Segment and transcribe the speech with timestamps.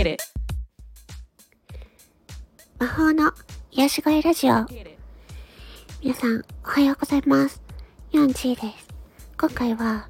[0.00, 0.22] Get it.
[2.78, 3.32] 魔法の
[3.70, 4.64] 癒し声ラジオ。
[6.02, 7.60] 皆さん、おはようございます。
[8.10, 8.88] ヨンチーです。
[9.38, 10.08] 今回は、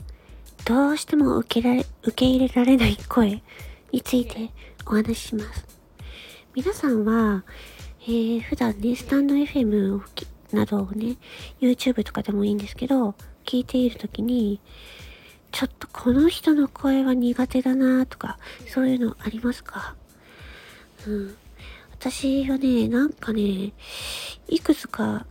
[0.64, 3.42] どうしても受けられ、受け入れられない声
[3.90, 4.52] について
[4.86, 5.66] お話しします。
[6.54, 7.42] 皆さんは、
[8.02, 11.16] えー、普段ね、スタンド FM をきなどをね、
[11.60, 14.60] YouTube とかでもいいんですけど、聞いているときに、
[15.52, 19.94] ちょっとこの人の声は苦手だなとか、そういうのありますか？
[21.06, 21.36] うん。
[21.92, 23.72] 私はね、なんかね、
[24.48, 25.26] いくつか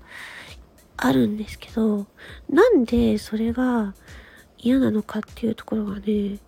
[0.97, 2.05] あるんですけど、
[2.49, 3.93] なんでそれが
[4.57, 6.39] 嫌なのかっていうところがね、ちょ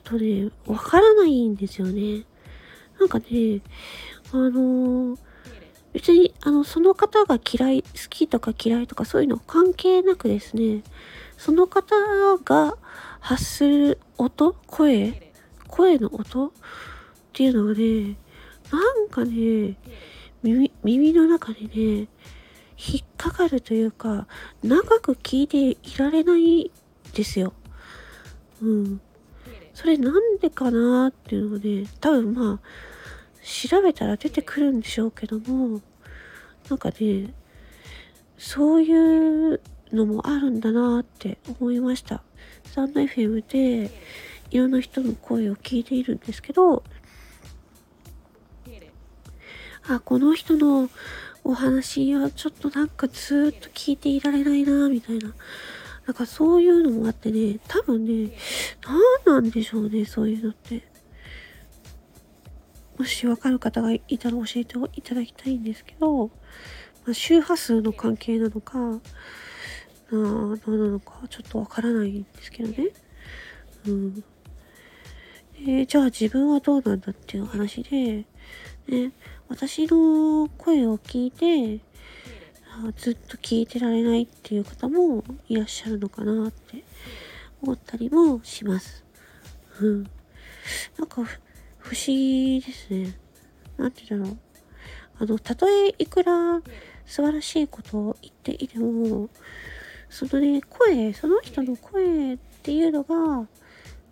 [0.00, 2.24] っとね、わからないんですよね。
[3.00, 3.60] なんかね、
[4.32, 5.18] あのー
[5.92, 10.82] 別に、あの、その方が嫌い、好きとか嫌いとかそういうの関係なくですね、
[11.38, 11.96] その方
[12.44, 12.76] が
[13.26, 14.54] 発する音？
[14.68, 15.32] 声？
[15.66, 16.46] 声の音？
[16.46, 16.50] っ
[17.32, 18.16] ていうのがね、
[18.70, 19.76] なんかね、
[20.44, 22.08] 耳、耳の中でね、
[22.78, 24.28] 引っかかるというか、
[24.62, 26.70] 長く聞いていられない
[27.14, 27.52] ですよ。
[28.62, 29.00] うん。
[29.74, 32.68] それなんでかなっていうのがね、多分まあ、
[33.42, 35.80] 調べたら出てくるんでしょうけども、
[36.70, 37.34] なんかね、
[38.38, 39.60] そういう
[39.92, 42.22] のもあるんだなって思いました。
[42.64, 43.90] スタンド FM で
[44.50, 46.82] いろんな人の声を聞いているんですけど、
[49.88, 50.90] あ、この人の
[51.44, 55.32] お話はちょっとなんかずっと聞いていられないな、みたいな。
[56.06, 58.32] なんかそういうのもあってね、多分ね、
[59.24, 60.88] 何なんでしょうね、そういうのって。
[62.98, 69.00] もしわかる方がいたら教えていただきたいんですけど、まあ、周波数の関係なのか、
[70.10, 72.90] なのかちょっとわからないんですけどね。
[73.86, 74.24] うん。
[75.58, 78.24] えーじゃあ自分はどうなんだっていう話で、
[78.88, 79.12] ね、
[79.48, 81.82] 私の声を聞いて、
[82.70, 86.84] あずっと聞いてられないっていう方もいらっしゃるのかなって
[87.62, 89.04] 思ったりもします。
[89.80, 90.02] うん。
[90.98, 91.24] なんか
[91.78, 93.18] 不思議ですね。
[93.78, 94.38] なんて言うんだろう。
[95.18, 96.60] あの、たとえいくら
[97.06, 99.30] 素晴らしいことを言っていても、
[100.08, 103.46] そのね、声、その人の声っていうのが、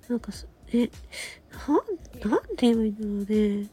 [0.08, 0.32] なんか、
[0.72, 0.90] え、
[2.22, 3.68] な、なんて言えばいいんだろうね。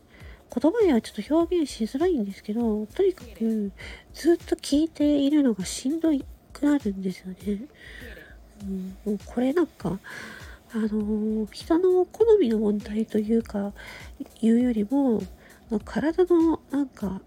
[0.54, 3.72] 言葉ではちょっと表現しづらいんですけど、とにかく
[4.14, 6.10] ずっと聞いているのがしんど
[6.52, 7.62] くなるんですよね。
[8.62, 10.00] うん、もうこれなんか、
[10.74, 13.74] あの人の好みの問題というか、
[14.42, 15.24] いうよりも、
[15.86, 17.22] 体のなんか、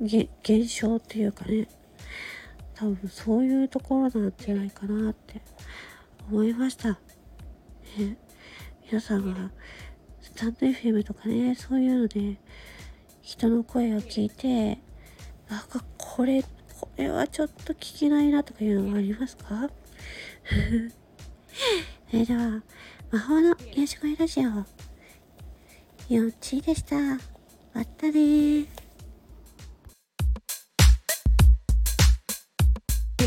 [0.00, 1.68] げ現象っていうかね、
[2.80, 5.42] 多分そういうところなんじゃないかなって
[6.30, 6.92] 思いました。
[7.98, 8.16] ね、
[8.86, 9.50] 皆さんは、
[10.22, 12.38] スタンド FM とかね、そういうので、
[13.20, 14.78] 人の声を聞いて、
[15.50, 16.42] なんかこれ、
[16.80, 19.68] これはちょっと聞けないなとかいうのはありますか？
[22.10, 22.62] それでは、
[23.10, 24.44] 魔法の癒し声ラジオ、
[26.14, 26.96] よっちーでした。
[27.74, 28.64] またね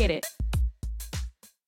[0.04, 0.33] Get it.